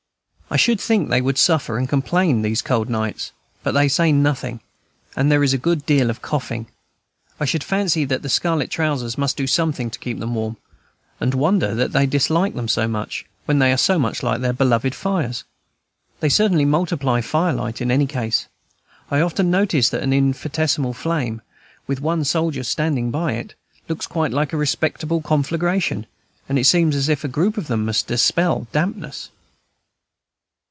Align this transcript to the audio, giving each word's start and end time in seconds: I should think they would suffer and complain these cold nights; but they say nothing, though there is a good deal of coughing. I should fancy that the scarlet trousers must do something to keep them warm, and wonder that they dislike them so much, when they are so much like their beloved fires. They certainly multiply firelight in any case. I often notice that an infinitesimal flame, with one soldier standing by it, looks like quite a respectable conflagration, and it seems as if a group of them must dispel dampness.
I 0.53 0.57
should 0.57 0.81
think 0.81 1.07
they 1.07 1.21
would 1.21 1.37
suffer 1.37 1.77
and 1.77 1.87
complain 1.87 2.41
these 2.41 2.61
cold 2.61 2.89
nights; 2.89 3.31
but 3.63 3.71
they 3.71 3.87
say 3.87 4.11
nothing, 4.11 4.59
though 5.15 5.23
there 5.23 5.43
is 5.45 5.53
a 5.53 5.57
good 5.57 5.85
deal 5.85 6.09
of 6.09 6.21
coughing. 6.21 6.67
I 7.39 7.45
should 7.45 7.63
fancy 7.63 8.03
that 8.03 8.21
the 8.21 8.27
scarlet 8.27 8.69
trousers 8.69 9.17
must 9.17 9.37
do 9.37 9.47
something 9.47 9.89
to 9.89 9.97
keep 9.97 10.19
them 10.19 10.35
warm, 10.35 10.57
and 11.21 11.33
wonder 11.33 11.73
that 11.75 11.93
they 11.93 12.05
dislike 12.05 12.53
them 12.53 12.67
so 12.67 12.85
much, 12.85 13.25
when 13.45 13.59
they 13.59 13.71
are 13.71 13.77
so 13.77 13.97
much 13.97 14.23
like 14.23 14.41
their 14.41 14.51
beloved 14.51 14.93
fires. 14.93 15.45
They 16.19 16.27
certainly 16.27 16.65
multiply 16.65 17.21
firelight 17.21 17.79
in 17.79 17.89
any 17.89 18.05
case. 18.05 18.47
I 19.09 19.21
often 19.21 19.49
notice 19.51 19.87
that 19.89 20.03
an 20.03 20.11
infinitesimal 20.11 20.93
flame, 20.95 21.41
with 21.87 22.01
one 22.01 22.25
soldier 22.25 22.63
standing 22.63 23.09
by 23.09 23.35
it, 23.35 23.53
looks 23.87 24.13
like 24.13 24.33
quite 24.33 24.51
a 24.51 24.57
respectable 24.57 25.21
conflagration, 25.21 26.07
and 26.49 26.59
it 26.59 26.65
seems 26.65 26.93
as 26.93 27.07
if 27.07 27.23
a 27.23 27.29
group 27.29 27.57
of 27.57 27.67
them 27.67 27.85
must 27.85 28.07
dispel 28.07 28.67
dampness. 28.73 29.29